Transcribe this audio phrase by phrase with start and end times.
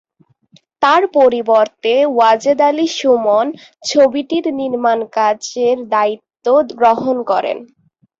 [0.81, 3.47] তার পরিবর্তে ওয়াজেদ আলী সুমন
[3.83, 6.45] ছবিটির নির্মাণ কাজের দায়িত্ব
[6.73, 7.57] গ্রহণ করেন।